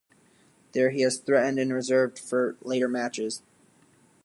There 0.71 0.89
he 0.89 1.05
was 1.05 1.19
threatened 1.19 1.59
and 1.59 1.71
reserved 1.71 2.17
for 2.17 2.57
later 2.63 2.87
matches. 2.87 3.43